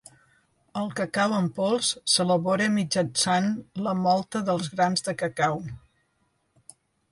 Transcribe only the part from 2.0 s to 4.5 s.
s'elabora mitjançant la mòlta